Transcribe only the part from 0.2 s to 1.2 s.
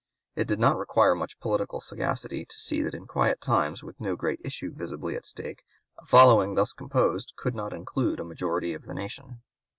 It did not require